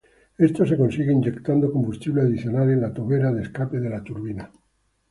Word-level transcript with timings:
Esto 0.39 0.65
se 0.65 0.75
consigue 0.77 1.11
inyectando 1.11 1.71
combustible 1.71 2.21
adicional 2.23 2.71
en 2.71 2.81
la 2.81 2.91
tobera 2.91 3.31
de 3.31 3.43
escape 3.43 3.79
de 3.79 3.89
la 3.91 4.03
turbina. 4.03 4.49